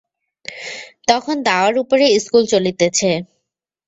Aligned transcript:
তখন 1.07 1.35
দাওয়ার 1.47 1.75
উপরে 1.83 2.05
ইস্কুল 2.17 2.43
চলিতেছে। 2.53 3.09